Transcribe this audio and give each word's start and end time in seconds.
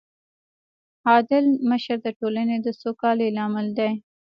عادل 1.09 1.45
مشر 1.69 1.97
د 2.03 2.07
ټولنې 2.19 2.57
د 2.65 2.67
سوکالۍ 2.81 3.29
لامل 3.37 3.67
دی. 3.77 3.91